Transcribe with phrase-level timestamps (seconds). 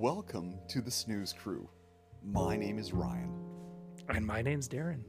[0.00, 1.68] Welcome to the Snooze Crew.
[2.24, 3.34] My name is Ryan.
[4.08, 5.00] And my name's Darren.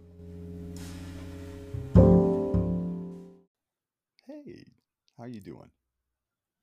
[4.25, 4.65] Hey,
[5.15, 5.69] how you doing?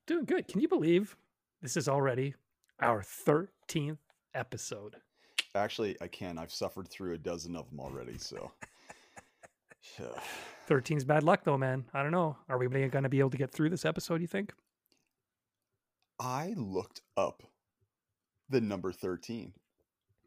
[0.07, 0.45] Doing good.
[0.49, 1.15] Can you believe
[1.61, 2.33] this is already
[2.81, 3.99] our 13th
[4.35, 4.97] episode?
[5.55, 6.37] Actually, I can.
[6.37, 8.51] I've suffered through a dozen of them already, so.
[10.67, 11.85] 13's bad luck, though, man.
[11.93, 12.35] I don't know.
[12.49, 14.51] Are we going to be able to get through this episode, you think?
[16.19, 17.43] I looked up
[18.49, 19.53] the number 13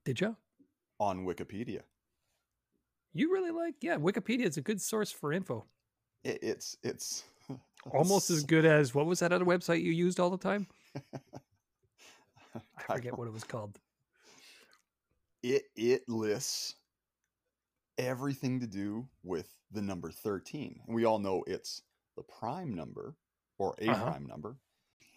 [0.05, 0.37] Did you?
[0.99, 1.81] on Wikipedia.
[3.13, 5.65] You really like, yeah, Wikipedia is a good source for info.
[6.23, 7.25] It, it's it's
[7.91, 10.67] Almost as good as what was that other website you used all the time?
[12.55, 13.79] I I forget don't- what it was called.
[15.43, 16.75] it it lists
[17.99, 21.83] everything to do with the number 13 and we all know it's
[22.17, 23.15] the prime number
[23.59, 24.05] or a Uh-huh.
[24.11, 24.57] prime number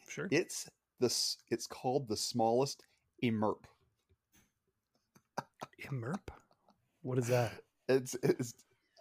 [0.07, 0.27] Sure.
[0.31, 2.83] it's this it's called the smallest
[3.23, 3.63] emirp
[5.89, 6.27] Emirp?
[7.01, 7.53] What is that?
[7.89, 8.53] it's it's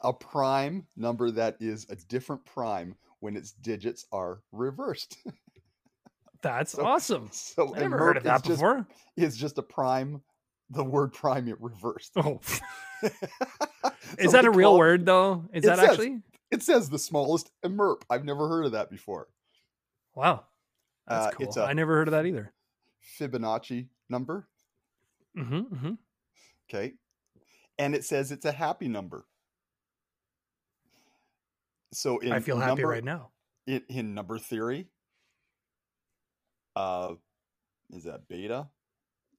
[0.02, 5.16] a prime number that is a different prime when its digits are reversed
[6.42, 7.28] That's So- awesome.
[7.30, 8.86] so I never heard of emirp that is just, before.
[9.16, 10.20] is just a prime
[10.70, 12.40] the word prime it reversed Oh,
[13.02, 13.10] So
[14.18, 15.44] is that a real it- word though?
[15.52, 16.20] Is that says- actually?
[16.50, 19.28] it says the smallest emirp i've never heard of that before
[20.16, 20.44] Wow.
[21.06, 21.46] That's Uh, cool.
[21.46, 22.52] it's a- I never heard of that either.
[23.18, 24.48] Fibonacci number
[25.36, 25.92] hmm hmm
[26.68, 26.94] Okay.
[27.78, 29.26] And it says it's a happy number.
[31.92, 33.30] So in I feel happy number, right now.
[33.66, 34.88] In, in number theory,
[36.76, 37.14] uh,
[37.90, 38.68] is that beta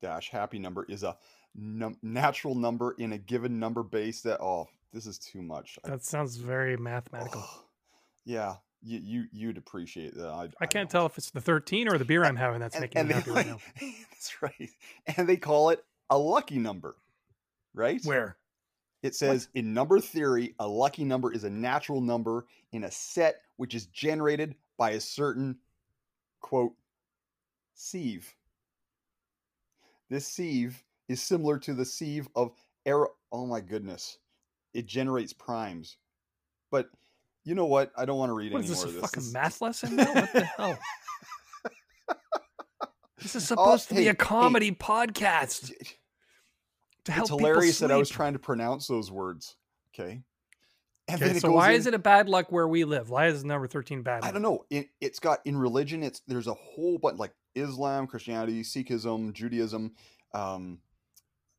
[0.02, 1.18] dash happy number is a
[1.56, 5.80] num- natural number in a given number base that oh this is too much.
[5.84, 7.42] I- That sounds very mathematical.
[7.44, 7.64] oh,
[8.26, 10.28] yeah, you you you'd appreciate that.
[10.28, 10.90] I, I can't don't.
[10.90, 13.14] tell if it's the 13 or the beer I'm having that's And, making and me
[13.14, 13.58] they happy right now.
[14.12, 14.70] that's right.
[15.18, 16.96] And they call it a lucky number,
[17.74, 18.02] right?
[18.04, 18.38] Where?
[19.02, 23.42] It says in number theory, a lucky number is a natural number in a set
[23.58, 25.58] which is generated by a certain
[26.40, 26.74] quote
[27.74, 28.34] sieve.
[30.10, 32.52] This sieve is similar to the sieve of
[32.86, 33.10] arrow.
[33.32, 34.20] Oh my goodness,
[34.74, 35.98] it generates primes.
[36.72, 36.90] But
[37.46, 37.92] you know what?
[37.98, 39.02] I don't want to read What any is this, more of this.
[39.02, 40.14] fucking This is math lesson now?
[40.14, 40.78] What the hell?
[43.22, 44.16] This is supposed to be Oh, hey, a hey.
[44.18, 45.72] comedy podcast
[47.06, 49.56] to help It's hilarious that I was trying to pronounce those words.
[49.94, 50.22] Okay.
[51.08, 53.10] And Okay, so why in- is it a bad luck where we live?
[53.10, 54.24] Why is number 13 bad?
[54.24, 54.34] I luck?
[54.34, 54.66] don't know.
[54.70, 56.04] It, it's got in religion.
[56.04, 59.94] It's there's a whole bunch like Islam, Christianity, Sikhism, Judaism.
[60.34, 60.80] Um,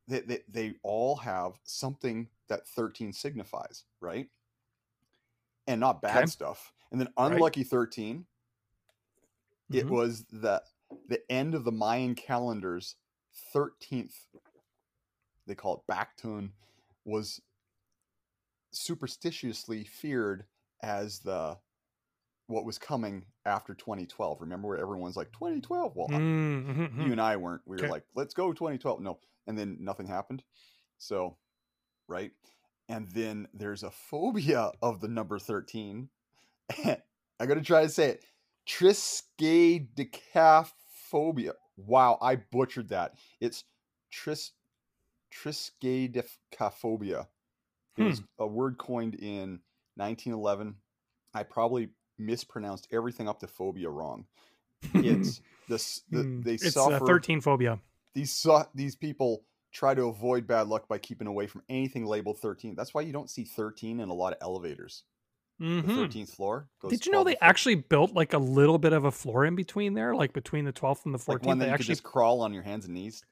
[0.07, 4.27] they, they they all have something that thirteen signifies, right?
[5.67, 6.31] And not bad Okay.
[6.31, 6.71] stuff.
[6.91, 7.33] And then Right.
[7.33, 8.27] unlucky thirteen.
[9.71, 10.63] It was the
[11.07, 12.95] the end of the Mayan calendar's
[13.51, 14.27] thirteenth.
[15.47, 16.51] They call it Baktun.
[17.03, 17.41] Was
[18.71, 20.45] superstitiously feared
[20.83, 21.57] as the
[22.47, 24.41] what was coming after 2012.
[24.41, 25.95] Remember where everyone's like 2012?
[25.95, 27.05] Well, Mm, mhm, mhm.
[27.05, 27.61] you and I weren't.
[27.65, 27.89] We were Okay.
[27.89, 29.01] like, let's go 2012.
[29.01, 30.43] No, and then nothing happened.
[30.97, 31.37] So,
[32.07, 32.31] right,
[32.89, 36.09] and then there's a phobia of the number 13.
[36.85, 36.97] I
[37.45, 38.25] gotta try to say it.
[38.67, 41.51] Triskaidekaphobia.
[41.77, 43.15] Wow, I butchered that.
[43.39, 43.63] It's
[44.11, 44.51] tris
[45.33, 47.27] triskaidekaphobia.
[47.97, 49.59] It was a word coined in
[49.95, 50.75] 1911.
[51.33, 54.25] I probably mispronounced everything up to phobia wrong.
[54.93, 56.01] It's this.
[56.11, 56.95] The, Hmm, they it's suffer.
[56.95, 57.79] uh, 13 phobia.
[58.13, 59.43] These these people
[59.75, 62.75] try to avoid bad luck by keeping away from anything labeled 13.
[62.75, 65.03] That's why you don't see 13 in a lot of elevators.
[65.81, 65.95] The Mhm.
[65.95, 66.69] 13th floor.
[66.81, 69.55] goes Did you know they actually built like a little bit of a floor in
[69.55, 71.41] between there, like between the 12th and the 14th?
[71.41, 73.23] like one they actually, just crawl on your hands and knees?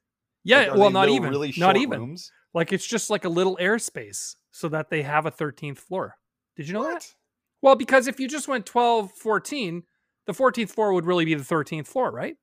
[0.43, 1.99] yeah, Like, well, not even, really not even.
[1.99, 2.31] rooms.
[2.53, 6.15] Like it's just like a little airspace so that they have a 13th floor.
[6.55, 7.13] Did you know that?
[7.61, 9.83] Well, because if you just went 12, 14,
[10.25, 12.37] the 14th floor would really be the 13th floor, right?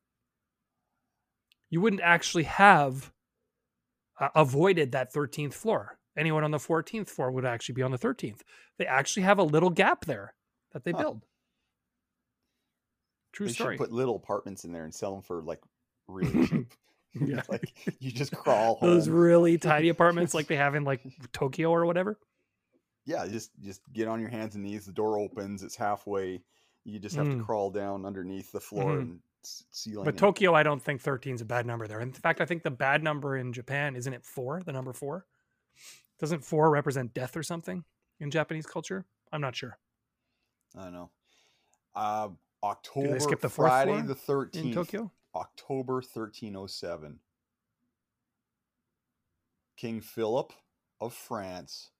[1.70, 3.12] You wouldn't actually have
[4.20, 5.99] uh, avoided that 13th floor.
[6.17, 8.40] Anyone on the 14th floor would actually be on the 13th.
[8.78, 10.34] They actually have a little gap there
[10.72, 10.99] that they Huh.
[10.99, 11.26] build.
[13.32, 13.75] True They story.
[13.76, 15.61] should put little apartments in there and sell them for like
[16.08, 16.75] really cheap.
[17.12, 17.43] Yeah.
[17.49, 18.88] like you just crawl home.
[18.90, 21.00] Those really tiny apartments like they have in like
[21.32, 22.20] Tokyo or whatever.
[23.05, 24.87] yeah, just just get on your hands and knees.
[24.87, 25.64] The door opens.
[25.64, 26.44] It's halfway.
[26.84, 27.38] You just have Mm.
[27.38, 29.00] to crawl down underneath the floor Mhm.
[29.00, 30.04] and s- ceiling.
[30.04, 32.00] But Tokyo, I don't think 13 is a bad number there.
[32.00, 34.62] In fact, I think the bad number in Japan, isn't it four?
[34.64, 35.26] The number four?
[36.19, 37.84] Doesn't four represent death or something
[38.19, 39.06] in Japanese culture?
[39.32, 39.78] I'm not sure.
[40.76, 41.10] I don't know.
[41.94, 42.28] Uh,
[42.62, 44.72] October skip the Friday the In.
[44.72, 45.10] Tokyo?
[45.34, 47.19] October 1307.
[49.76, 50.52] King Philip
[51.00, 51.90] of France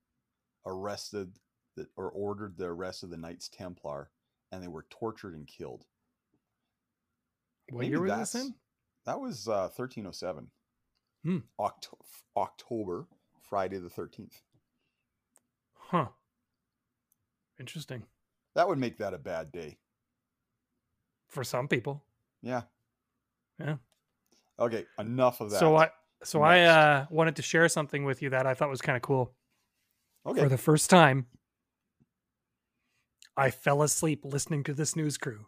[0.67, 1.39] arrested
[1.77, 4.11] the, or ordered the arrest of the Knights Templar,
[4.53, 5.87] and they were tortured and killed.
[7.71, 8.55] What Maybe year was this in?
[9.07, 10.49] That was uh, 1307.
[11.25, 11.39] Hmm.
[11.59, 11.99] Octo-
[12.37, 13.07] October,
[13.43, 14.41] Friday the 13th.
[15.75, 16.07] Huh.
[17.59, 18.05] Interesting.
[18.55, 19.79] That would make that a bad day.
[21.29, 22.03] For some people.
[22.43, 22.63] Yeah.
[23.59, 23.77] Yeah.
[24.59, 25.61] Okay, enough of that.
[25.61, 25.91] So I
[26.23, 29.03] so I uh wanted to share something with you that I thought was kind of
[29.03, 29.35] cool.
[30.27, 30.43] okay.
[30.43, 31.27] For the first time,
[33.37, 35.47] I fell asleep listening to the Snooze Crew.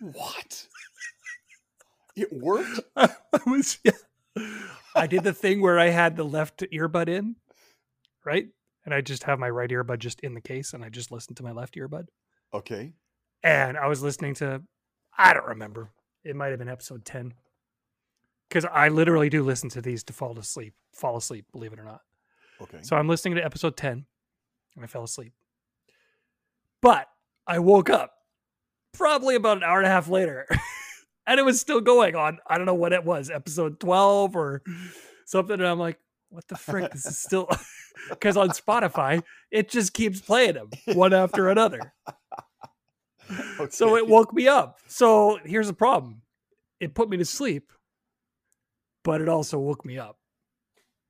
[0.00, 0.66] what?
[2.16, 2.80] It worked?
[2.96, 3.10] I
[3.46, 3.92] was yeah.
[4.94, 7.36] I did the thing where I had the left earbud in,
[8.24, 8.48] right?
[8.84, 11.36] And I just have my right earbud just in the case and I just listened
[11.38, 12.06] to my left earbud.
[12.52, 12.92] Okay.
[13.42, 14.62] And I was listening to
[15.16, 15.90] I don't remember.
[16.24, 17.34] It might have been episode 10.
[18.50, 21.84] Cuz I literally do listen to these to fall asleep, fall asleep, believe it or
[21.84, 22.02] not.
[22.60, 22.78] Okay.
[22.82, 24.04] So I'm listening to episode 10
[24.76, 25.32] and I fell asleep.
[26.80, 27.08] But
[27.46, 28.14] I woke up
[28.92, 30.46] probably about an hour and a half later
[31.26, 32.38] and it was still going on.
[32.46, 34.62] I don't know what it was, episode 12 or
[35.26, 35.54] something.
[35.54, 35.98] And I'm like,
[36.30, 36.92] what the frick?
[36.92, 37.48] This is still
[38.10, 41.92] because on Spotify, it just keeps playing them one after another.
[43.70, 44.78] So it woke me up.
[44.86, 46.22] So here's the problem
[46.80, 47.72] it put me to sleep,
[49.04, 50.18] but it also woke me up.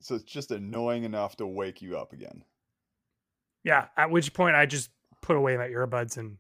[0.01, 2.45] So it's just annoying enough to wake you up again.
[3.65, 3.87] Yeah.
[3.97, 6.39] At which point I just put away my earbuds and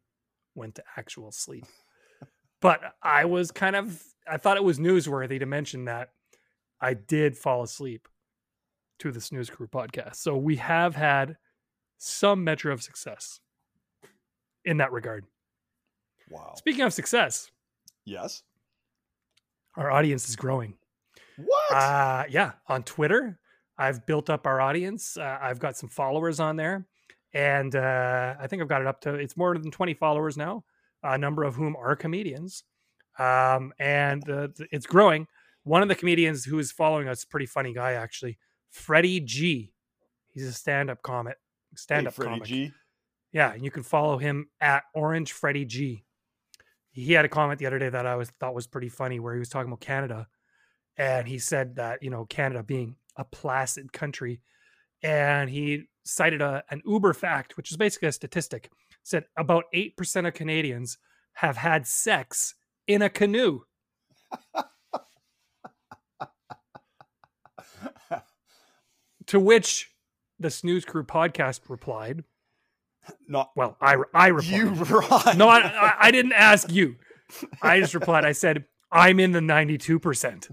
[0.54, 1.64] went to actual sleep.
[2.62, 6.10] But I was kind of, I thought it was newsworthy to mention that
[6.80, 8.08] I did fall asleep
[9.00, 10.16] to the Snooze Crew podcast.
[10.16, 11.36] So we have had
[11.98, 13.40] some measure of success
[14.64, 15.26] in that regard.
[16.30, 16.54] Wow.
[16.56, 17.50] Speaking of success,
[18.04, 18.42] Yes.
[19.76, 20.74] our audience is growing.
[21.36, 21.72] What?
[21.72, 23.38] Uh, yeah, on Twitter,
[23.78, 25.16] I've built up our audience.
[25.16, 26.86] Uh, I've got some followers on there,
[27.32, 30.64] and uh, I think I've got it up to it's more than twenty followers now.
[31.04, 32.64] A number of whom are comedians,
[33.18, 35.26] um, and uh, it's growing.
[35.64, 38.38] One of the comedians who is following us, pretty funny guy actually,
[38.70, 39.72] Freddie G.
[40.28, 41.36] He's a stand-up comic.
[41.74, 42.44] Stand-up Freddie comic.
[42.44, 42.72] G.
[43.32, 46.04] Yeah, and you can follow him at Orange Freddie G.
[46.90, 49.34] He had a comment the other day that I was thought was pretty funny, where
[49.34, 50.28] he was talking about Canada,
[50.96, 54.40] and he said that you know Canada being a placid country,
[55.02, 58.70] and he cited a an Uber fact, which is basically a statistic,
[59.02, 60.98] said about eight percent of Canadians
[61.34, 62.54] have had sex
[62.86, 63.60] in a canoe.
[69.26, 69.90] To which
[70.38, 72.24] the Snooze Crew podcast replied,
[73.28, 75.36] Not "Well, I I replied, you, right?
[75.36, 76.96] no, I, I, I didn't ask you.
[77.62, 78.24] I just replied.
[78.24, 80.50] I said, I'm in the 92%.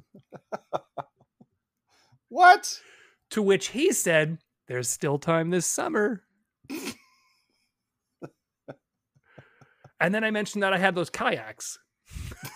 [2.29, 2.79] What?
[3.31, 4.37] To which he said,
[4.67, 6.23] There's still time this summer.
[9.99, 11.77] and then I mentioned that I had those kayaks.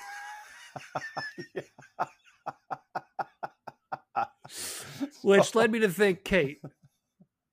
[5.24, 6.62] Which led me to think, Kate,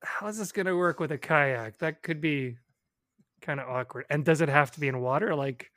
[0.03, 1.79] how's this going to work with a kayak?
[1.79, 2.57] That could be
[3.41, 4.07] kind of awkward.
[4.11, 5.35] And does it have to be in water?
[5.35, 5.71] Like,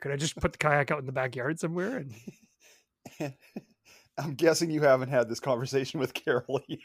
[0.00, 2.04] could I just put the kayak out in the backyard somewhere?
[3.18, 3.34] And
[4.18, 6.80] I'm guessing you haven't had this conversation with Carol yet.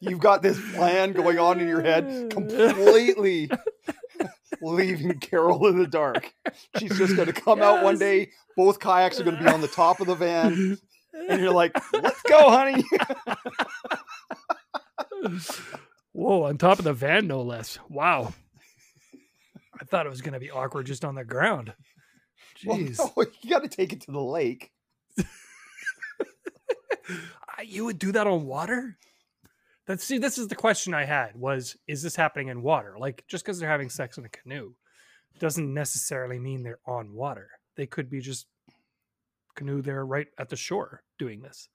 [0.00, 3.50] You've got this plan going on in your head, completely
[4.60, 6.32] leaving Carol in the dark.
[6.78, 8.30] She's just going to come out one day.
[8.56, 10.78] Both kayaks are going to be on the top of the van,
[11.28, 12.84] and you're like, "Let's go, honey."
[16.12, 17.78] Whoa, on top of the van, no less.
[17.88, 18.34] Wow.
[19.80, 21.72] I thought it was going to be awkward just on the ground.
[22.66, 22.98] Well, Jeez.
[22.98, 24.72] no, you got to take it to the lake.
[27.64, 28.96] You would do that on water?
[29.88, 32.96] That's see, this is the question I had was is this happening in water?
[32.98, 34.74] Like just because they're having sex in a canoe
[35.38, 37.48] doesn't necessarily mean they're on water.
[37.74, 38.46] They could be just
[39.56, 41.70] canoe there right at the shore doing this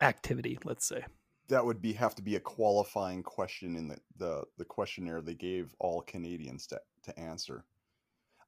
[0.00, 1.04] activity, let's say.
[1.48, 5.34] That would be have to be a qualifying question in the the, the questionnaire they
[5.34, 7.64] gave all Canadians to to answer.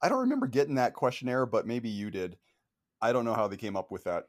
[0.02, 2.36] I don't remember getting that questionnaire, but maybe you did.
[3.00, 4.24] I don't know how they came up with that,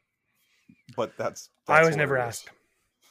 [0.95, 1.49] but that's.
[1.67, 2.51] I that's was never asked.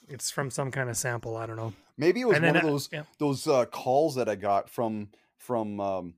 [0.08, 1.72] It's from some kind of sample, I don't know.
[1.96, 3.02] Maybe it was And one of I- those yeah.
[3.18, 5.08] those uh, calls that I got from
[5.38, 6.14] from um,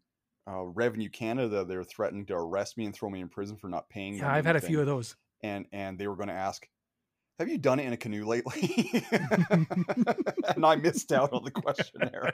[0.48, 1.64] uh, Revenue Canada.
[1.64, 4.14] They were threatening to arrest me and throw me in prison for not paying.
[4.14, 5.16] Yeah, I've had a few of those.
[5.42, 6.66] and and they were going to ask,
[7.38, 9.02] "Have you done it in a canoe lately?"
[9.50, 12.32] and I missed out on the questionnaire.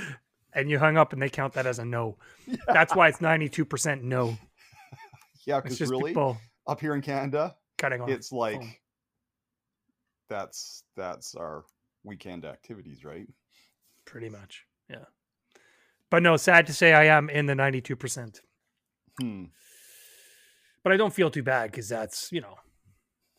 [0.54, 2.16] and you hung up and they count that as a no.
[2.66, 4.36] That's why it's 92% no.
[5.46, 6.14] Yeah, because really,
[6.66, 8.10] up here in Canada, cutting off.
[8.10, 8.70] it's like phone.
[10.28, 11.64] That's that's our
[12.04, 13.26] weekend activities, right?
[14.08, 14.64] pretty much.
[14.88, 15.04] Yeah.
[16.10, 18.40] But no, sad to say I am in the 92%.
[19.20, 19.44] Hmm.
[20.82, 22.56] But I don't feel too bad because that's, you know,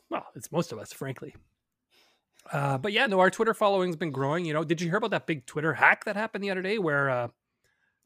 [0.08, 1.34] well, it's most of us, frankly.
[2.52, 4.44] Uh, but yeah, no, our Twitter following's been growing.
[4.44, 6.78] You know, did you hear about that big Twitter hack that happened the other day
[6.78, 7.28] where, uh,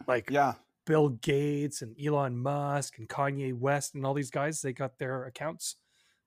[0.09, 0.55] like, Yeah,
[0.87, 5.25] Bill Gates and Elon Musk and Kanye West and all these guys, they got their
[5.27, 5.77] accounts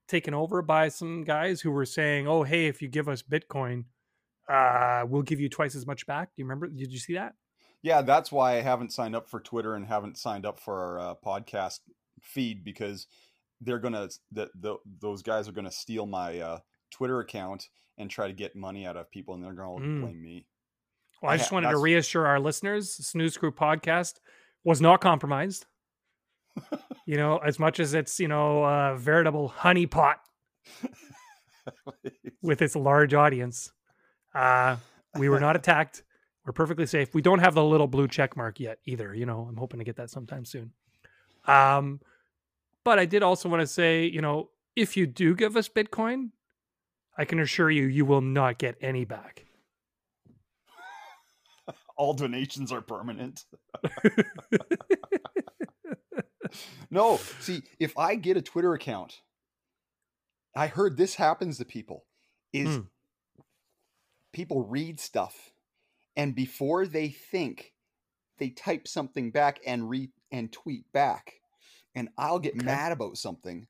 [0.08, 3.86] taken over by some guys who were saying, "Oh, hey, if you give us Bitcoin,
[4.50, 6.68] uh, we'll give you twice as much back." Do you remember?
[6.68, 7.34] Did you see that?
[7.84, 8.02] yeah.
[8.02, 11.16] That's why I haven't signed up for Twitter and haven't signed up for our uh,
[11.26, 11.80] podcast
[12.22, 13.08] feed because
[13.62, 16.60] they're gonna that the, those guys are gonna steal my uh,
[16.92, 20.02] Twitter account and try to get money out of people, and they're gonna Mm.
[20.02, 20.46] blame me.
[21.22, 24.16] Well, I I just ha- wanted to reassure our listeners: Snooze Crew podcast
[24.64, 25.66] was not compromised.
[27.06, 30.16] You know, as much as it's you know a veritable honeypot
[32.42, 33.72] with its large audience,
[34.36, 34.78] uh,
[35.16, 36.04] we were not attacked.
[36.46, 37.14] We're perfectly safe.
[37.14, 39.14] We don't have the little blue check mark yet either.
[39.14, 40.72] You know, I'm hoping to get that sometime soon.
[41.46, 42.00] Um,
[42.84, 46.30] but I did also want to say, you know, if you do give us Bitcoin,
[47.18, 49.46] I can assure you, you will not get any back.
[51.98, 53.44] All donations are permanent.
[56.90, 59.22] No, see, if I get a Twitter account,
[60.56, 62.06] I heard this happens to people
[62.54, 62.82] is Hmm.
[64.34, 65.52] people read stuff
[66.16, 67.74] and before they think
[68.38, 71.42] they type something back and read and tweet back.
[71.96, 72.66] And I'll get Okay.
[72.66, 73.68] mad about something.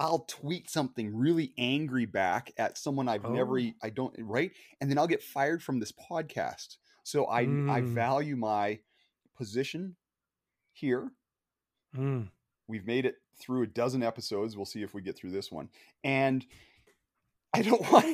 [0.00, 3.58] I'll tweet something really angry back at someone I've never Oh.
[3.58, 6.78] e- I don't right and then I'll get fired from this podcast.
[7.04, 7.44] So I I
[7.80, 7.94] Mm.
[7.94, 8.80] value my
[9.36, 9.96] position
[10.72, 11.12] here
[11.96, 12.28] Mm.
[12.66, 14.56] We've made it through a dozen episodes.
[14.56, 15.68] We'll see if we get through this one.
[16.04, 16.44] And
[17.54, 18.04] I don't want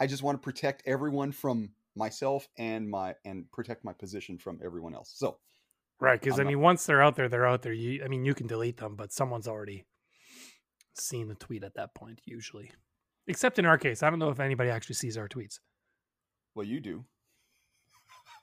[0.00, 4.60] I just want to protect everyone from myself and my and protect my position from
[4.64, 5.12] everyone else.
[5.14, 5.38] So,
[6.00, 7.72] Right, because I I'm not- mean, once they're out there, they're out there.
[7.72, 9.86] You, I mean, you can delete them, but someone's already
[10.98, 12.20] seen the tweet at that point.
[12.24, 12.70] Usually,
[13.26, 15.60] except in our case, I don't know if anybody actually sees our tweets.
[16.54, 17.04] well you do.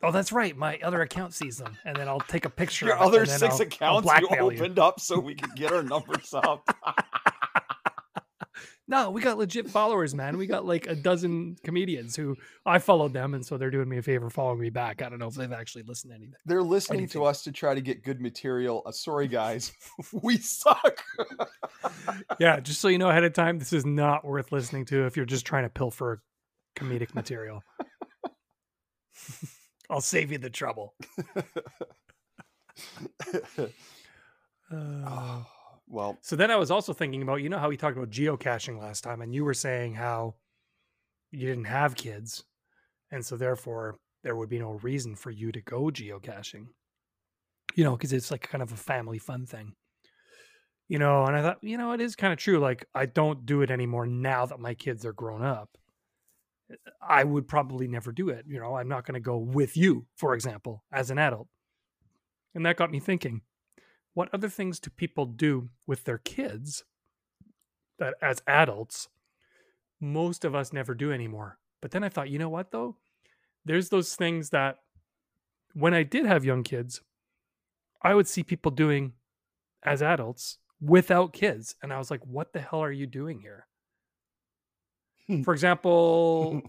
[0.03, 0.55] Oh, that's right.
[0.58, 2.88] My other account sees them, and then I'll take a picture.
[2.88, 5.72] Your other and six I'll- I'll accounts you blackmail opened up so we could get
[5.72, 6.67] our numbers up.
[8.88, 10.38] No, we got legit followers, man.
[10.38, 14.00] We got like a dozen comedians who I followed them, and so they're doing me
[14.00, 15.01] a favor following me back.
[15.01, 16.34] I don't know if they've actually listened to anything.
[16.46, 17.22] They're listening Anything.
[17.22, 18.81] to us to try to get good material.
[18.86, 19.72] Uh, sorry guys.
[20.22, 21.03] we suck.
[22.39, 25.15] Yeah, just so you know ahead of time, this is not worth listening to if
[25.15, 26.22] you're just trying to pilfer
[26.77, 27.63] comedic material.
[29.91, 30.95] I'll save you the trouble.
[34.74, 35.43] Uh,
[35.88, 38.79] well, so then I was also thinking about, you know, how we talked about geocaching
[38.79, 40.36] last time, and you were saying how
[41.29, 42.45] you didn't have kids,
[43.12, 46.67] and so therefore there would be no reason for you to go geocaching.
[47.75, 49.74] You know, because it's like kind of a family fun thing.
[50.88, 52.60] You know, and I thought, you know, it is kind of true.
[52.60, 55.69] Like, I don't do it anymore now that my kids are grown up.
[57.01, 58.46] I would probably never do it.
[58.48, 61.48] You know, I'm not going to go with you, for example, as an adult.
[62.54, 63.42] And that got me thinking
[64.13, 66.84] what other things do people do with their kids
[68.00, 69.08] that as adults
[70.00, 72.98] most of us never do anymore but then i thought you know what though
[73.66, 74.78] there's those things that
[75.74, 77.01] when i did have young kids
[78.01, 79.13] i would see people doing
[79.84, 83.68] as adults without kids and i was like what the hell are you doing here
[85.44, 86.62] for example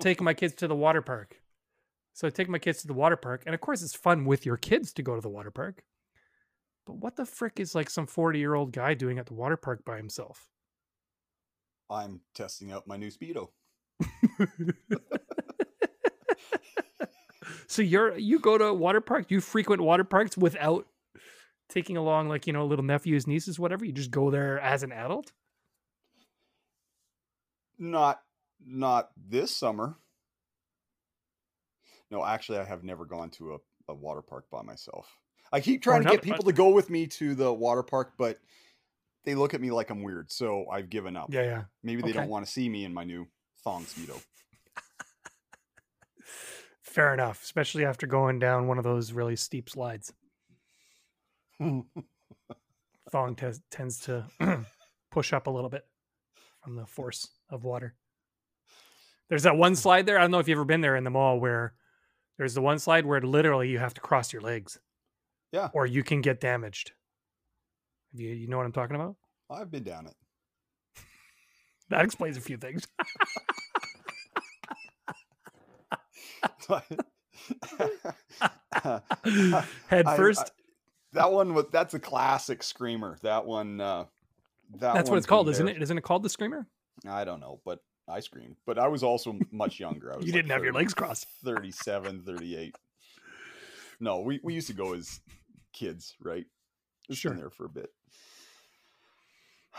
[0.00, 1.36] taking my kids to the water park
[2.14, 4.46] so I take my kids to the water park and of course it's fun with
[4.46, 5.82] your kids to go to the water park
[6.86, 9.56] but what the frick is like some 40 year old guy doing at the water
[9.56, 10.48] park by himself?
[11.90, 13.48] I'm testing out my new speedo.
[17.66, 20.86] so you're you go to a water park, you frequent water parks without
[21.68, 23.84] taking along like, you know, little nephews, nieces, whatever.
[23.84, 25.32] You just go there as an adult?
[27.78, 28.20] Not
[28.64, 29.96] not this summer.
[32.10, 35.08] No, actually I have never gone to a, a water park by myself.
[35.52, 38.12] I keep oh, trying to get people to go with me to the water park,
[38.18, 38.38] but
[39.24, 41.32] they look at me like I'm weird, so I've given up.
[41.32, 41.62] Yeah, yeah.
[41.82, 42.20] Maybe they okay.
[42.20, 43.26] don't want to see me in my new
[43.62, 44.20] thong speedo.
[46.82, 50.12] Fair enough, especially after going down one of those really steep slides.
[53.10, 54.24] Thong tes- tends to
[55.10, 55.86] push up a little bit
[56.62, 57.94] from the force of water.
[59.28, 60.18] There's that one slide there.
[60.18, 61.74] I don't know if you've ever been there in the mall where
[62.38, 64.78] There's the one slide where literally you have to cross your legs.
[65.52, 65.70] Yeah.
[65.72, 66.92] Or you can get damaged.
[68.12, 69.16] You you know what I'm talking about?
[69.50, 70.14] I've been down it.
[71.88, 72.86] That explains a few things.
[79.88, 80.40] Head first.
[80.40, 80.50] I-
[81.12, 83.16] that one was that's a classic screamer.
[83.22, 84.04] That one uh
[84.78, 85.82] that That's what it's called, been isn't there- it?
[85.82, 86.66] Isn't it called the screamer?
[87.08, 88.56] I don't know, but I screamed.
[88.66, 90.12] But I was also much younger.
[90.12, 91.26] I was You like didn't have your legs crossed.
[91.44, 92.74] 37, 38.
[94.00, 95.20] No, we, we used to go as
[95.72, 96.44] kids, right?
[97.08, 97.34] It's Sure.
[97.34, 97.90] there for a bit.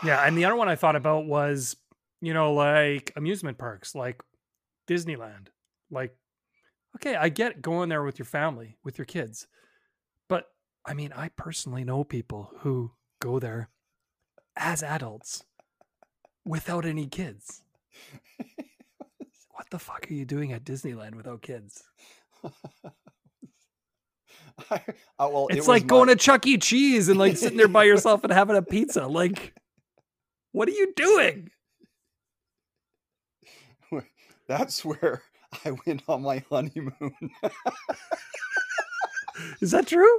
[0.04, 1.76] Yeah, and the other one I thought about was,
[2.20, 4.22] you know, like amusement parks, like
[4.88, 5.48] Disneyland.
[5.90, 6.16] Like,
[6.96, 9.46] okay, I get going there with your family, with your kids.
[10.28, 10.46] But
[10.86, 13.70] I mean, I personally know people who go there
[14.56, 15.44] as adults
[16.48, 17.62] without any kids.
[19.52, 21.82] What the fuck are you doing at Disneyland without kids?
[24.70, 24.80] I,
[25.18, 26.58] I- well, it It's was like going to Chuck E.
[26.58, 29.08] Cheese and like sitting there by yourself and having a pizza.
[29.08, 29.54] Like,
[30.52, 31.50] what are you doing?
[34.46, 35.22] That's where
[35.64, 37.12] I went on my honeymoon.
[39.60, 40.18] Is that true?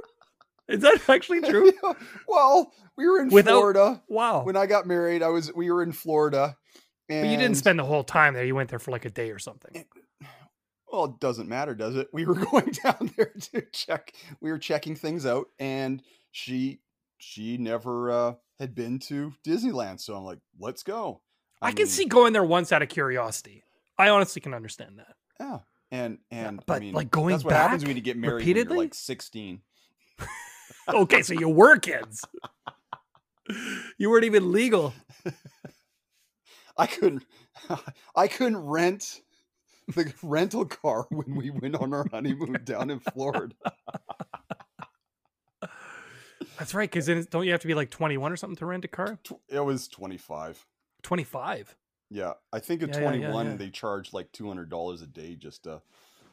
[0.70, 1.72] Is that actually true?
[2.28, 4.44] well, we were in Without- Florida Wow.
[4.44, 5.22] when I got married.
[5.22, 6.56] I was we were in Florida,
[7.08, 8.44] and But you didn't spend the whole time there.
[8.44, 9.84] You went there for like a day or something.
[10.92, 12.08] Well, it doesn't matter, does it?
[12.12, 14.12] We were going down there to check.
[14.40, 16.80] We were checking things out, and she
[17.18, 21.20] she never uh, had been to Disneyland, so I'm like, let's go.
[21.62, 23.62] I, can mean, see going there once out of curiosity.
[23.98, 25.14] I honestly can understand that.
[25.38, 25.58] yeah,
[25.90, 28.36] and and I but, mean, like, going that's what happens back when you get married
[28.36, 28.78] repeatedly?
[28.78, 29.60] like 16.
[30.94, 32.24] Okay, so you were kids.
[33.98, 34.92] You weren't even legal.
[36.76, 37.24] I couldn't
[38.16, 39.22] I couldn't rent
[39.88, 43.54] the rental car when we went on our honeymoon down in Florida.
[46.58, 48.88] That's right, because don't you have to be like 21 or something to rent a
[48.88, 49.18] car?
[49.48, 50.66] It was 25.
[51.02, 51.76] 25.
[52.10, 53.56] Yeah, I think at Yeah, yeah, yeah, 21 yeah.
[53.56, 55.80] they charge like $200 a day just to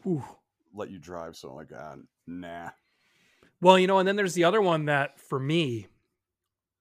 [0.05, 0.23] Ooh.
[0.73, 1.37] let you drive.
[1.37, 2.69] So I'm like, ah, nah.
[3.61, 5.87] Well, you know, and then there's the other one that for me,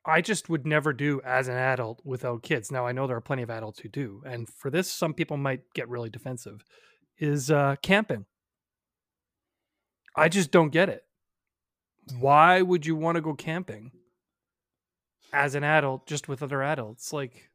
[0.05, 2.71] I just would never do as an adult without kids.
[2.71, 5.37] Now I know there are plenty of adults who do, and for this, some people
[5.37, 6.65] might get really defensive.
[7.19, 8.27] Is uh, camping?
[10.15, 11.05] I just don't get it.
[12.19, 13.91] Why would you want to go camping
[15.33, 17.13] as an adult just with other adults?
[17.13, 17.51] Like,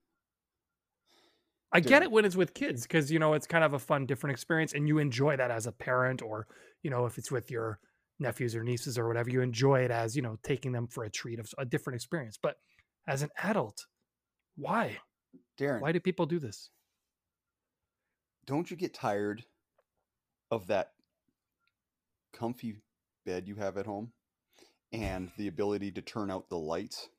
[1.72, 4.06] I get it when it's with kids because you know it's kind of a fun,
[4.06, 6.48] different experience, and you enjoy that as a parent, or
[6.84, 7.80] you know if it's with your
[8.22, 11.10] nephews or nieces or whatever, you enjoy it as you know taking them for a
[11.10, 12.38] treat of a different experience.
[12.42, 12.58] But
[13.08, 13.86] as an adult,
[14.56, 14.98] why?
[15.60, 16.70] Darren, Why do people do this?
[18.46, 19.46] don't you get tired
[20.50, 20.92] of that
[22.34, 22.78] comfy
[23.26, 24.12] bed you have at home
[24.92, 27.10] and the ability to turn out the lights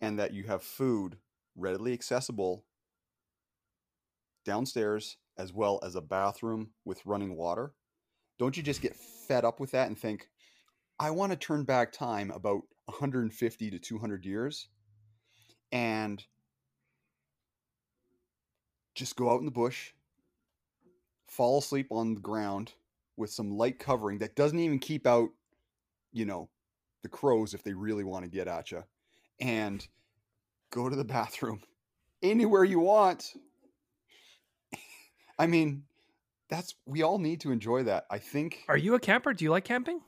[0.00, 1.18] and that you have food
[1.56, 2.64] readily accessible
[4.44, 7.72] downstairs as well as a bathroom with running water?
[8.38, 10.28] Don't you just get fed up with that and think,
[11.00, 14.68] I want to turn back time about 150 to 200 years
[15.72, 16.24] and
[18.94, 19.92] just go out in the bush,
[21.26, 22.72] fall asleep on the ground
[23.16, 25.28] with some light covering that doesn't even keep out,
[26.12, 26.48] you know,
[27.02, 28.82] the crows if they really want to get at you,
[29.40, 29.86] and
[30.70, 31.60] go to the bathroom
[32.22, 33.34] anywhere you want.
[35.38, 35.84] I mean,
[36.48, 38.06] that's we all need to enjoy that.
[38.10, 39.32] I think Are you a camper?
[39.34, 40.00] Do you like camping?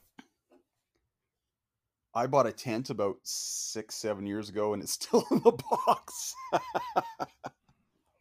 [2.15, 6.35] I bought a tent about six, seven years ago, and it's still in the box.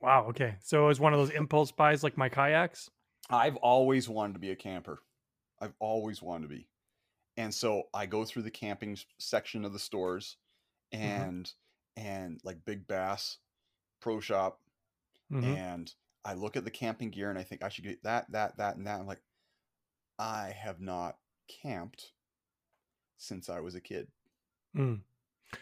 [0.01, 0.27] Wow.
[0.29, 0.55] Okay.
[0.61, 2.89] So it was one of those impulse buys like my kayaks.
[3.29, 5.01] I've always wanted to be a camper.
[5.61, 6.67] I've always wanted to be.
[7.35, 10.37] And so I go through the camping section of the stores
[10.91, 11.51] and
[11.97, 13.37] and like Big Bass
[14.01, 14.59] Pro Shop
[15.31, 15.43] Mhm.
[15.57, 15.93] and
[16.25, 18.75] I look at the camping gear and I think I should get that that that
[18.75, 18.99] and that.
[18.99, 19.21] I'm like
[20.17, 22.11] I have not camped
[23.17, 24.07] since I was a kid.
[24.75, 25.01] Mm.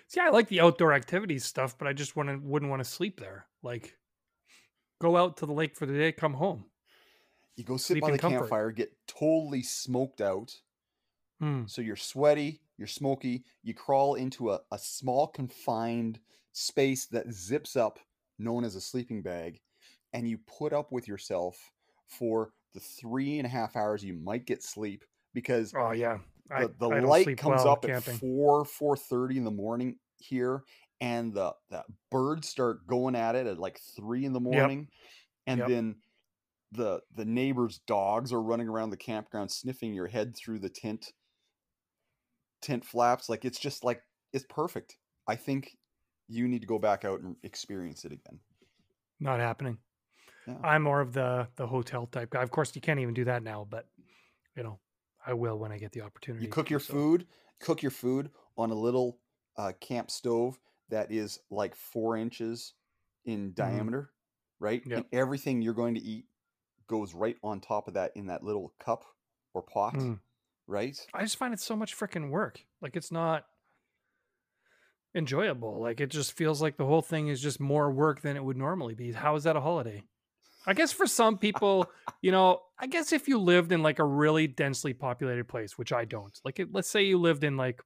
[0.08, 3.20] See, I like the outdoor activities stuff, but I just wouldn't wouldn't want to sleep
[3.20, 3.46] there.
[3.64, 3.96] Like,
[5.00, 6.66] go out to the lake for the day, come home.
[7.56, 8.40] You go sit Sleep by the comfort.
[8.40, 10.54] campfire, get totally smoked out.
[11.42, 11.70] Mm.
[11.70, 16.20] So you're sweaty, you're smoky, you crawl into a, a small confined
[16.52, 18.00] space that zips up,
[18.38, 19.60] known as a sleeping bag,
[20.18, 21.72] and you put up with yourself
[22.08, 26.20] for the three and a half hours you might get sleep because Oh yeah,
[26.56, 27.86] the, the I light comes well up camping.
[27.86, 30.64] at four, four thirty in the morning here,
[31.02, 34.90] and the, the birds start going at it at like three in the morning,
[35.48, 35.68] and Yep.
[35.68, 36.02] then
[36.72, 41.14] the the neighbors' dogs are running around the campground sniffing your head through the tent
[42.62, 43.30] tent flaps.
[43.30, 44.04] Like it's just like
[44.34, 44.98] it's perfect.
[45.28, 45.78] I think
[46.28, 48.40] you need to go back out and experience it again.
[49.20, 49.78] Not happening.
[50.48, 50.56] Yeah.
[50.64, 52.42] I'm more of the the hotel type guy.
[52.42, 53.88] Of course, you can't even do that now, but
[54.56, 54.80] you know,
[55.26, 56.46] I will when I get the opportunity.
[56.46, 56.94] You cook your so.
[56.94, 57.28] food,
[57.60, 59.20] cook your food on a little
[59.58, 60.58] uh, camp stove
[60.90, 62.74] that is like four inches
[63.26, 64.12] in diameter,
[64.60, 64.82] right?
[64.86, 64.98] Yep.
[64.98, 66.26] And everything you're going to eat
[66.88, 69.04] goes right on top of that in that little cup
[69.54, 70.20] or pot, Mm.
[70.66, 70.98] right?
[71.14, 72.64] I just find it so much freaking work.
[72.82, 73.46] Like it's not
[75.14, 75.82] enjoyable.
[75.82, 78.58] Like it just feels like the whole thing is just more work than it would
[78.58, 79.12] normally be.
[79.12, 80.04] How is that a holiday?
[80.68, 81.88] I guess for some people,
[82.22, 85.94] you know, I guess if you lived in like a really densely populated place, which
[85.94, 86.38] I don't.
[86.44, 87.82] Like it, let's say you lived in like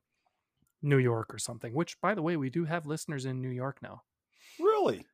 [0.82, 3.78] New York or something, which by the way, we do have listeners in New York
[3.84, 4.02] now.
[4.60, 5.06] Really?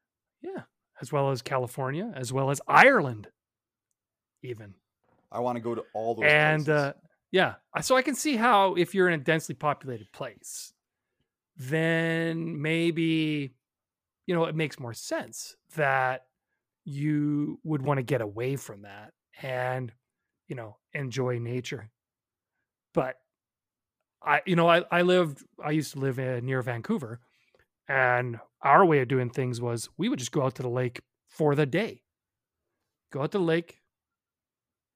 [0.42, 0.64] Yeah,
[1.02, 3.28] as well as California, as well as Ireland
[4.44, 4.74] even.
[5.32, 6.82] I want to go to all those and places.
[6.82, 6.94] uh,
[7.32, 10.74] yeah so i can see how if you're in a densely populated place
[11.58, 13.54] then maybe
[14.26, 16.27] you know it makes more sense that
[16.90, 19.92] you would want to get away from that and
[20.48, 21.90] you know enjoy nature
[22.94, 23.16] but
[24.24, 27.20] i you know i, I lived i used to live uh, near vancouver
[27.90, 31.02] and our way of doing things was we would just go out to the lake
[31.28, 32.04] for the day
[33.12, 33.82] go out to the lake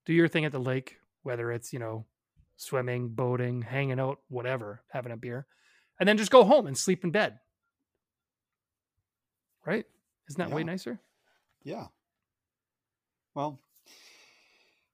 [0.06, 2.06] do your thing at the lake, whether it's, you know,
[2.58, 5.46] swimming, boating, hanging out, whatever, having a beer,
[6.00, 7.40] and then just go home and sleep in bed.
[9.66, 9.86] Right?
[10.30, 11.00] Isn't that way nicer?
[11.64, 11.88] Yeah.
[13.36, 13.60] Well,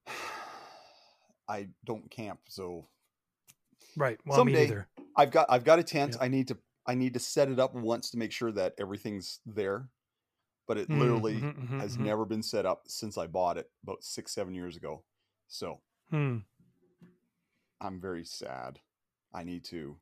[1.49, 2.87] I don't camp, so
[3.95, 4.19] Right.
[4.25, 4.85] Well, me Someday.
[5.15, 6.15] I've got I've got a tent.
[6.17, 6.25] Yeah.
[6.25, 9.39] I need to I need to set it up once to make sure that everything's
[9.45, 9.89] there.
[10.67, 12.01] But it Mm, literally mhm, has mhm.
[12.01, 15.03] never been set up since I bought it about six, seven years ago.
[15.47, 16.39] So Hmm.
[17.79, 18.79] I'm very sad.
[19.33, 19.97] I need to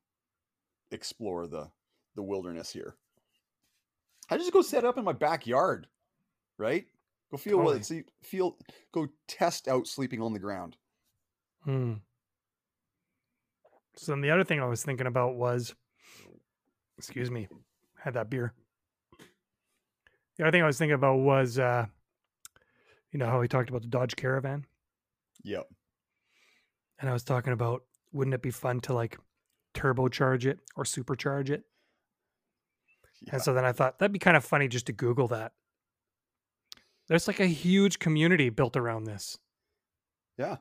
[0.92, 1.72] explore the
[2.16, 2.96] the wilderness here.
[4.30, 5.88] I just go set up in my backyard,
[6.58, 6.86] right?
[7.32, 7.78] Go feel what Totally.
[7.80, 8.58] it's see, feel
[8.94, 10.78] go test out sleeping on the ground.
[11.64, 11.94] Hmm.
[13.98, 15.74] So then the other thing I was thinking about was,
[16.98, 17.48] excuse me,
[17.98, 18.54] had that beer.
[20.38, 21.86] The other thing I was thinking about was, uh,
[23.12, 24.66] you know how we talked about the Dodge Caravan,
[25.44, 25.66] Yep.
[27.00, 29.18] and I was talking about, wouldn't it be fun to like
[29.74, 31.64] turbocharge it or supercharge it?
[33.22, 33.36] Yeah.
[33.36, 35.54] And so then I thought that'd be kind of funny just to Google that.
[37.08, 39.38] There's like a huge community built around this.
[40.38, 40.58] yeah.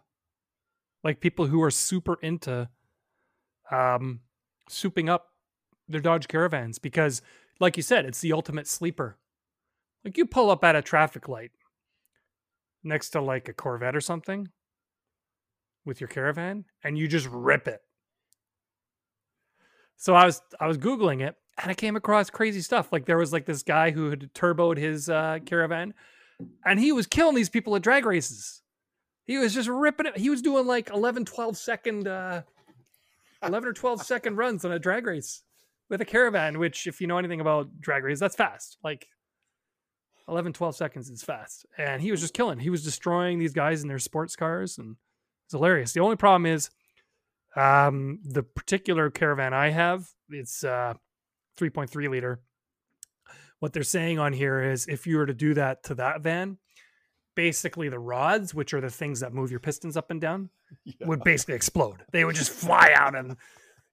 [1.02, 2.68] Like people who are super into
[3.70, 4.20] um
[4.70, 5.28] souping up
[5.88, 7.22] their Dodge Caravans because
[7.60, 9.18] like you said, it's the ultimate sleeper.
[10.04, 11.52] Like you pull up at a traffic light
[12.82, 14.48] next to like a Corvette or something
[15.84, 17.80] with your caravan and you just rip it.
[19.96, 22.92] So I was I was googling it and I came across crazy stuff.
[22.92, 25.94] Like there was like this guy who had turboed his uh, caravan,
[26.64, 28.62] and he was killing these people at drag races.
[29.26, 30.16] He was just ripping it.
[30.18, 32.42] He was doing like 11, 12 second, uh,
[33.42, 35.42] 11 or 12 second runs on a drag race
[35.88, 38.78] with a caravan, which, if you know anything about drag race, that's fast.
[38.84, 39.08] Like
[40.28, 41.66] 11, 12 seconds is fast.
[41.78, 42.58] And he was just killing.
[42.58, 44.96] He was destroying these guys in their sports cars, and
[45.46, 45.92] it's hilarious.
[45.92, 46.70] The only problem is
[47.56, 50.94] um, the particular caravan I have, it's uh,
[51.58, 52.40] 3.3 liter.
[53.60, 56.58] What they're saying on here is if you were to do that to that van,
[57.34, 60.50] basically the rods, which are the things that move your pistons up and down,
[60.84, 61.06] yeah.
[61.06, 62.04] would basically explode.
[62.12, 63.36] They would just fly out and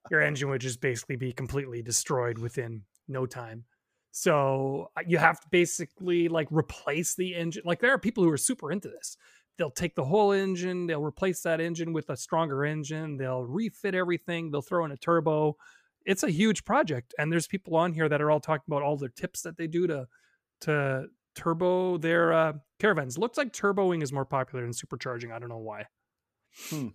[0.10, 3.66] your engine would just basically be completely destroyed within no time.
[4.12, 7.64] So uh, you have to basically like replace the engine.
[7.66, 9.16] Like there are people who are super into this.
[9.58, 13.94] They'll take the whole engine, they'll replace that engine with a stronger engine, they'll refit
[13.94, 15.56] everything, they'll throw in a turbo.
[16.06, 17.14] It's a huge project.
[17.18, 19.68] And there's people on here that are all talking about all the tips that they
[19.68, 20.08] do to
[20.62, 23.18] to turbo their uh, caravans.
[23.18, 25.32] Looks like turboing is more popular than supercharging.
[25.32, 25.86] I don't know why.
[26.70, 26.90] Hmm.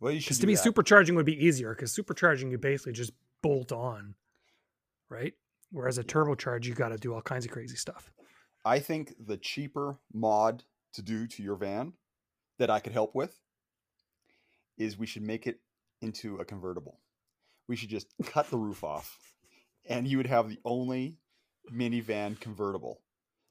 [0.00, 0.64] Well, you should Because to me, that.
[0.64, 4.14] supercharging would be easier because supercharging you basically just bolt on,
[5.08, 5.32] right?
[5.70, 8.12] Whereas a turbocharge, you got to do all kinds of crazy stuff.
[8.64, 11.94] I think the cheaper mod to do to your van
[12.58, 13.40] that I could help with
[14.78, 15.60] is we should make it
[16.00, 17.00] into a convertible.
[17.68, 19.18] We should just cut the roof off,
[19.86, 21.18] and you would have the only
[21.72, 23.00] minivan convertible.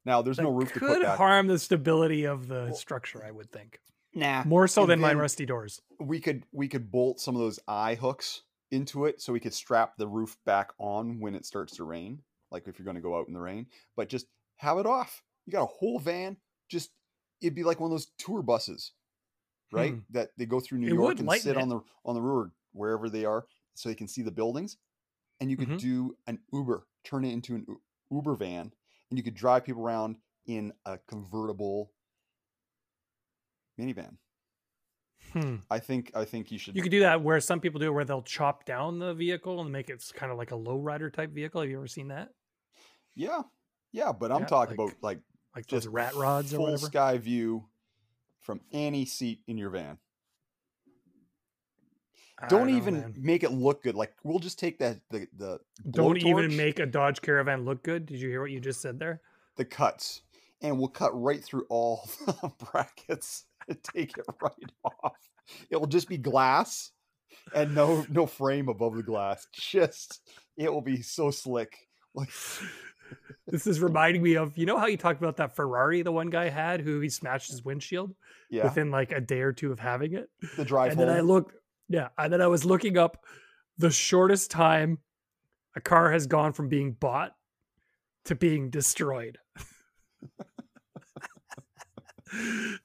[0.06, 1.18] Now, there's no That roof to put could back.
[1.18, 3.24] harm the stability of the Well, structure.
[3.24, 3.80] I would think
[4.14, 5.82] Nah, more so and than my rusty doors.
[6.00, 9.54] we could we could bolt some of those eye hooks into it, so we could
[9.54, 12.22] strap the roof back on when it starts to rain,
[12.52, 13.66] like if you're going to go out in the rain.
[13.96, 15.24] But just have it off.
[15.46, 16.38] You got a whole van
[16.70, 16.92] just
[17.42, 18.92] it'd be like one of those tour buses,
[19.72, 19.94] right?
[19.94, 20.00] Hmm.
[20.12, 21.62] That they go through New It York and sit it.
[21.62, 24.78] on the on the road wherever they are, so you can see the buildings.
[25.40, 25.80] And you could Mhm.
[25.80, 27.66] do an Uber, turn it into an
[28.12, 28.72] Uber van,
[29.10, 31.92] and you could drive people around in a convertible
[33.80, 34.18] minivan.
[35.32, 35.58] Hmm.
[35.70, 36.76] I think I think you should.
[36.76, 39.62] You could do that where some people do it where they'll chop down the vehicle
[39.62, 41.62] and make it kind of like a lowrider type vehicle.
[41.62, 42.30] Have you ever seen that?
[43.16, 43.42] yeah,
[43.92, 45.20] yeah, but I'm Yeah, talking like- about like
[45.56, 46.86] Like those just rat rods or full whatever.
[46.88, 47.70] sky view
[48.40, 49.98] from any seat in your van.
[52.50, 53.14] Don't know, even man.
[53.18, 53.96] make it look good.
[53.96, 55.60] Like we'll just take that the the
[55.92, 58.06] Don't even make a Dodge Caravan look good.
[58.06, 59.22] Did you hear what you just said there?
[59.56, 60.22] the cuts,
[60.62, 65.16] and we'll cut right through all the brackets and take it right off.
[65.70, 66.92] It will just be glass
[67.54, 69.48] and no no frame above the glass.
[69.54, 70.22] Just
[70.58, 71.78] it will be so slick.
[72.16, 72.30] Like
[73.48, 76.30] This is reminding me of you know how you talked about that Ferrari the one
[76.30, 78.16] guy had who he smashed his windshield
[78.50, 80.30] yeah, within like a day or two of having it.
[80.58, 81.08] the drive and home.
[81.10, 81.54] then I looked,
[81.94, 83.24] yeah, and then I was looking up
[83.78, 84.98] the shortest time
[85.76, 87.36] a car has gone from being bought
[88.26, 89.38] to being destroyed.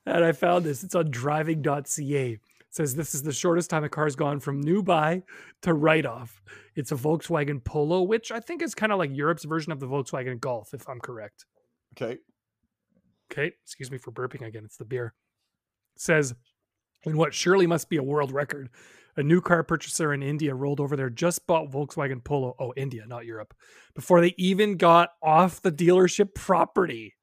[0.05, 0.85] and I found this.
[0.85, 2.33] It's on driving.ca.
[2.33, 5.23] It says this is the shortest time a car's gone from new buy
[5.62, 6.42] to write off.
[6.77, 9.88] It's a Volkswagen Polo, which I think is kind of like Europe's version of the
[9.88, 11.47] Volkswagen Golf, if I'm correct.
[11.97, 12.18] okay,
[13.33, 14.66] Okay, excuse me for burping again.
[14.66, 15.14] It's the beer.
[15.97, 16.35] It says,
[17.04, 18.68] in what surely must be a world record,
[19.16, 22.54] a new car purchaser in India rolled over their just bought Volkswagen Polo.
[22.58, 23.54] Oh, India, not Europe.
[23.94, 27.14] Before they even got off the dealership property.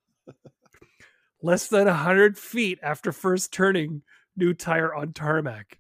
[1.42, 4.02] Less than 100 feet after first turning
[4.36, 5.80] new tire on tarmac.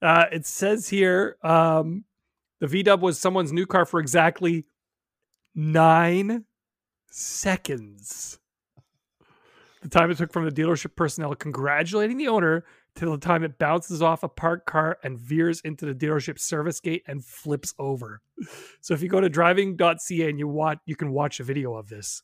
[0.00, 2.04] Uh, it says here um,
[2.60, 4.66] the V Dub was someone's new car for exactly
[5.54, 6.44] nine
[7.10, 8.38] seconds
[9.82, 13.58] the time it took from the dealership personnel congratulating the owner till the time it
[13.58, 18.20] bounces off a parked car and veers into the dealership service gate and flips over.
[18.80, 21.88] So if you go to driving.ca and you watch you can watch a video of
[21.88, 22.22] this.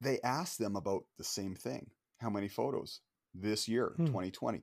[0.00, 1.90] they asked them about the same thing.
[2.18, 3.00] How many photos
[3.34, 4.06] this year, Hmm.
[4.06, 4.62] 2020?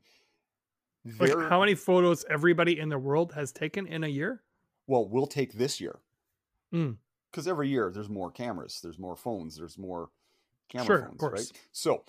[1.19, 4.43] Like how many photos everybody in the world has taken in a year?
[4.87, 5.99] well, we'll take this year.
[6.73, 6.97] Mm.
[7.31, 10.09] Because every year there's more cameras, there's more phones, there's more
[10.69, 11.51] camera Sure, of phones, course.
[11.51, 11.61] right?
[11.71, 12.03] So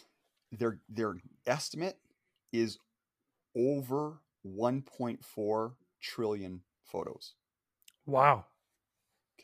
[0.51, 1.15] their their
[1.47, 1.99] estimate
[2.53, 2.79] is
[3.57, 7.35] over 1.4 trillion photos.
[8.07, 8.47] Wow.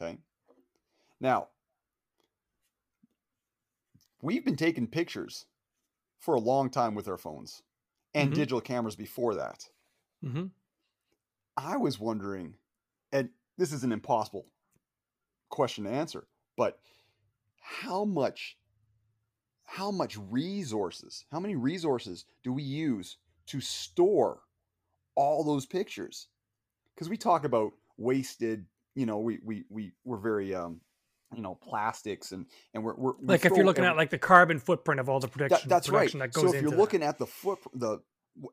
[0.01, 0.19] Okay.
[1.21, 1.51] Now,
[4.23, 5.47] we've been taking pictures
[6.19, 7.63] for a long time with our phones
[8.15, 8.35] and Mhm.
[8.35, 9.71] digital cameras before that.
[10.23, 10.49] hmm
[11.59, 12.57] I was wondering,
[13.13, 14.49] and this is an impossible
[15.51, 16.81] question to answer, but
[17.61, 18.59] how much
[19.65, 24.43] how much resources, how many resources do we use to store
[25.17, 26.29] all those pictures?
[26.95, 28.67] Because we talk about wasted,
[28.99, 30.81] you know, we we we we're very um,
[31.33, 34.11] you know, plastics and and we're, we're we Like if you're looking every- at like
[34.11, 36.11] the carbon footprint of all the production, that, that's right.
[36.19, 36.79] that goes So if into you're that.
[36.79, 38.01] looking at the foot, the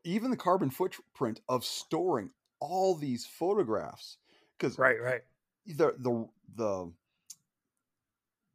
[0.04, 2.30] even the carbon footprint of storing
[2.60, 4.18] all these photographs,
[4.58, 5.22] because right, right.
[5.66, 6.92] the the the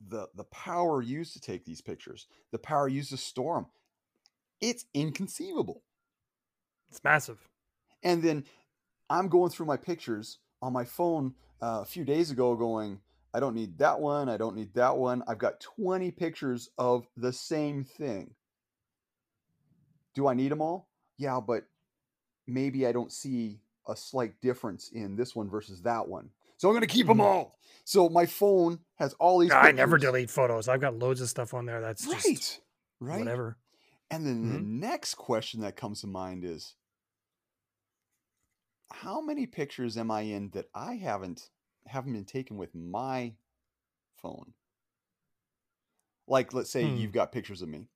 [0.08, 3.66] the the power used to take these pictures, the power used to store them,
[4.60, 5.82] it's inconceivable.
[6.90, 7.48] It's massive.
[8.04, 8.44] And then
[9.08, 13.00] I'm going through my pictures on my phone uh, a few days ago going,
[13.32, 14.28] I don't need that one.
[14.28, 15.22] I don't need that one.
[15.28, 18.34] I've got 20 pictures of the same thing.
[20.14, 20.88] Do I need them all?
[21.16, 21.64] Yeah, but
[22.46, 26.30] maybe I don't see a slight difference in this one versus that one.
[26.56, 27.24] So I'm going to keep them Mhm.
[27.24, 27.58] all.
[27.84, 29.52] So my phone has all these.
[29.52, 30.68] I never delete photos.
[30.68, 32.22] I've got loads of stuff on there that's Right.
[32.36, 32.60] just
[32.98, 33.18] Right.
[33.18, 33.56] whatever.
[34.10, 34.66] And then the Mhm.
[34.66, 36.74] next question that comes to mind is
[38.92, 41.50] how many pictures am I in that I haven't
[41.86, 43.34] haven't been taken with my
[44.20, 44.52] phone?
[46.26, 46.96] Like let's say Hmm.
[46.96, 47.88] you've got pictures of me.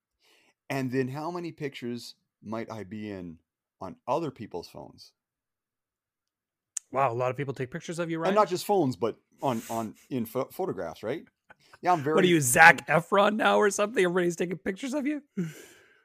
[0.70, 3.38] And then how many pictures might I be in
[3.80, 5.12] on other people's phones?
[6.90, 8.28] Wow, a lot of people take pictures of you, right?
[8.28, 11.24] And not just phones, but on on in pho- photographs, right?
[11.82, 14.02] Yeah, I'm very what are you, Zac Efron now or something?
[14.04, 15.22] Everybody's taking pictures of you.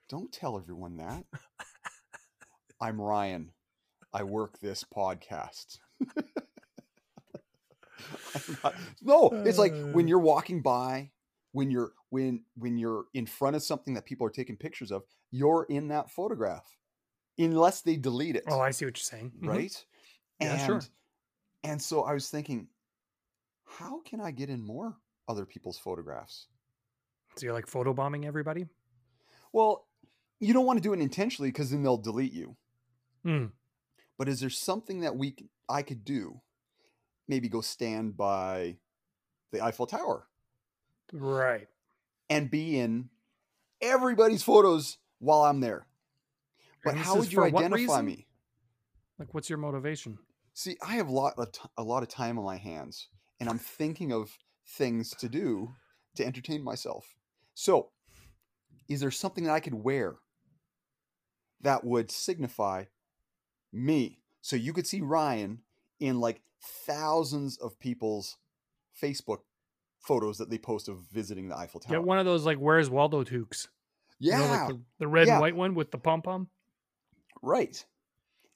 [0.10, 1.24] Don't tell everyone that.
[2.82, 3.52] I'm Ryan.
[4.14, 5.80] I work this podcast.
[8.64, 10.10] Not- no, it's like when Uh.
[10.10, 11.12] you're walking by,
[11.52, 15.04] when you're when when you're in front of something that people are taking pictures of,
[15.32, 16.78] you're in that photograph,
[17.38, 19.32] unless they delete it, Oh, I see what you're saying.
[19.42, 19.48] Mhm.
[19.48, 19.86] right?
[20.40, 20.82] Yeah, and, sure.
[21.64, 22.68] And so I was thinking,
[23.66, 24.96] how can I get in more
[25.28, 26.48] other people's photographs?
[27.36, 28.66] So you're like photobombing everybody.
[29.52, 29.88] Well,
[30.40, 32.56] you don't want to do it intentionally because then they'll delete you.
[33.24, 33.46] Hmm.
[34.20, 35.36] But is there something that we
[35.70, 36.42] I could do?
[37.28, 38.78] Maybe go stand by
[39.52, 40.28] the Eiffel Tower
[41.14, 41.68] Right.
[42.30, 43.10] and be in
[43.82, 45.88] everybody's photos while I'm there.
[46.84, 48.28] But how would you identify me?
[49.18, 50.20] Like, what's your motivation?
[50.54, 53.08] See, I have a lot of t- a lot of time on my hands,
[53.40, 55.74] and I'm thinking of things to do
[56.16, 57.16] to entertain myself.
[57.54, 57.92] So,
[58.90, 60.18] is there something that I could wear
[61.62, 62.86] that would signify
[63.72, 64.20] me?
[64.42, 65.60] So you could see Ryan
[66.00, 68.38] in like thousands of people's
[69.02, 69.40] Facebook
[70.00, 71.98] photos that they post of visiting the Eiffel Tower.
[71.98, 73.68] Get one of those like "Where's Waldo" toques.
[74.20, 75.34] You yeah, know, like the, the red Yeah.
[75.34, 76.50] and white one with the pom pom.
[77.42, 77.84] right.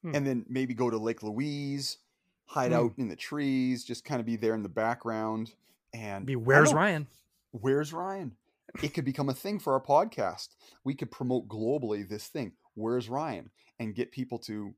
[0.02, 0.15] Hmm.
[0.15, 1.97] And then maybe go to Lake Louise,
[2.45, 2.78] hide Hmm.
[2.78, 5.54] out in the trees, just kind of be there in the background.
[5.93, 7.08] And Be "Where's Ryan?"
[7.52, 8.36] Where's Ryan?
[8.82, 10.49] It could become a thing for our podcast.
[10.84, 12.54] We could promote globally this thing.
[12.73, 13.52] Where's Ryan?
[13.80, 14.73] And get people to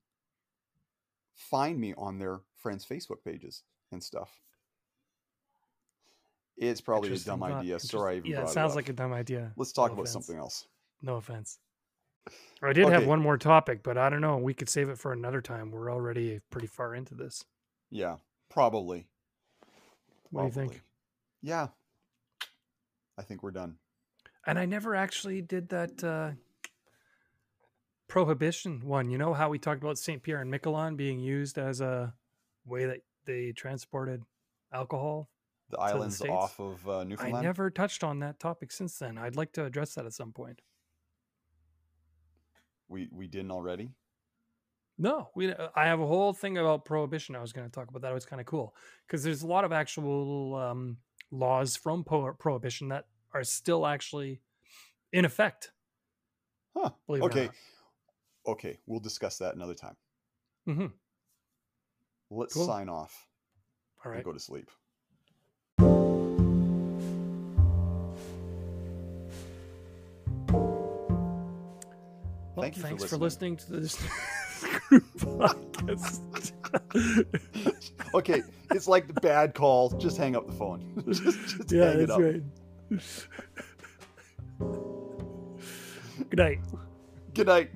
[1.36, 4.30] find me on their friends' Facebook pages and stuff.
[6.58, 7.52] It's probably a dumb thought.
[7.52, 7.80] idea.
[7.80, 8.76] Sorry, I even Interesting- Yeah, it it sounds up.
[8.78, 9.52] like a dumb idea.
[9.58, 10.13] Let's talk No about offense.
[10.13, 10.67] something else.
[11.02, 11.60] No offense.
[12.62, 14.38] I did have one more topic, but I don't know.
[14.38, 15.69] We could save it for another time.
[15.69, 17.43] We're already pretty far into this.
[17.91, 18.17] Yeah,
[18.50, 19.06] probably.
[20.32, 20.82] What do you think?
[21.41, 21.67] Yeah.
[23.17, 23.78] I think we're done.
[24.48, 26.32] And I never actually did that uh,
[28.08, 29.10] prohibition one.
[29.10, 30.22] You know how we talked about St.
[30.22, 32.13] Pierre and Miquelon being used as a
[32.65, 34.24] way that they transported
[34.74, 35.30] alcohol?
[35.70, 36.32] The the islands States?
[36.32, 39.18] off of uh, I never touched on that topic since then.
[39.18, 40.62] I'd like to address that at some point.
[42.88, 43.91] We we didn't already.
[44.98, 45.52] No, we.
[45.52, 47.36] uh, I have a whole thing about prohibition.
[47.36, 48.12] I was going to talk about that.
[48.12, 48.76] It was kind of cool
[49.08, 50.98] because there's a lot of actual um,
[51.32, 54.39] laws from po- prohibition that are still actually
[55.12, 55.72] in effect.
[56.78, 56.91] Huh.
[57.10, 57.50] Okay.
[58.47, 59.95] Okay, we'll discuss that another time.
[60.67, 60.91] Mhm.
[62.29, 62.65] Let's Cool.
[62.65, 63.27] sign off
[64.03, 64.69] All and go to sleep.
[72.55, 73.55] Well, Thank you thanks for listening.
[73.55, 73.97] listening, to this
[74.89, 76.21] group podcast.
[78.13, 79.89] Okay, it's like the bad call.
[79.89, 81.03] Just hang up the phone.
[81.08, 81.23] just
[81.58, 82.19] just yeah, hang it up.
[82.21, 82.41] right.
[86.29, 86.60] Good night.
[87.34, 87.71] Good night.